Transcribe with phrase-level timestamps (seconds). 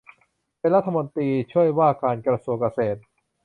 [0.59, 2.99] เป็นรัฐมนตรีช่วยว่าการกระทรวงเกษตร